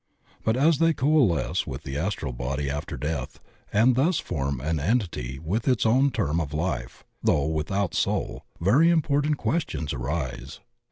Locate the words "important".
8.89-9.37